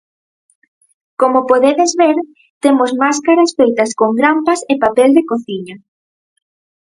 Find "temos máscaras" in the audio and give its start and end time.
2.63-3.51